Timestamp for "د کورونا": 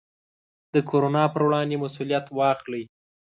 0.73-1.23